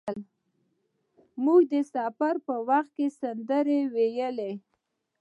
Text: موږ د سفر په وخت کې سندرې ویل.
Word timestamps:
موږ 1.43 1.61
د 1.71 1.75
سفر 1.93 2.35
په 2.47 2.55
وخت 2.67 2.91
کې 2.97 3.07
سندرې 3.19 3.79
ویل. 3.93 4.39